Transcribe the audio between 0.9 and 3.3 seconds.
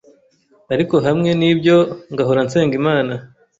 hamwe n’ibyo, ngahora nsenga Imana